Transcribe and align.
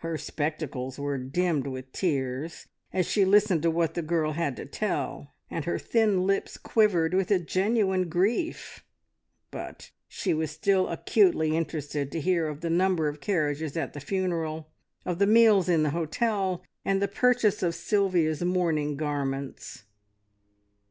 Her 0.00 0.18
spectacles 0.18 0.98
were 0.98 1.16
dimmed 1.16 1.66
with 1.68 1.90
tears 1.90 2.66
as 2.92 3.06
she 3.06 3.24
listened 3.24 3.62
to 3.62 3.70
what 3.70 3.94
the 3.94 4.02
girl 4.02 4.32
had 4.32 4.56
to 4.56 4.66
tell, 4.66 5.32
and 5.50 5.64
her 5.64 5.78
thin 5.78 6.26
lips 6.26 6.58
quivered 6.58 7.14
with 7.14 7.32
genuine 7.46 8.10
grief; 8.10 8.84
but 9.50 9.90
she 10.06 10.34
was 10.34 10.50
still 10.50 10.88
acutely 10.88 11.56
interested 11.56 12.12
to 12.12 12.20
hear 12.20 12.46
of 12.46 12.60
the 12.60 12.68
number 12.68 13.08
of 13.08 13.22
carriages 13.22 13.74
at 13.74 13.94
the 13.94 14.00
funeral, 14.00 14.70
of 15.06 15.18
the 15.18 15.26
meals 15.26 15.66
in 15.70 15.82
the 15.82 15.92
hotel, 15.96 16.62
and 16.84 17.00
the 17.00 17.08
purchase 17.08 17.62
of 17.62 17.74
Sylvia's 17.74 18.42
mourning 18.42 18.98
garments. 18.98 19.84